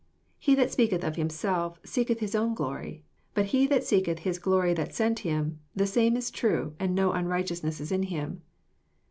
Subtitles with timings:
[0.41, 3.03] 18 He that speaketh of himself seeketh his own glory:
[3.35, 7.11] but he that seeketh his glory that sent him, the same is true, and no
[7.11, 8.41] unrighteousness is in him.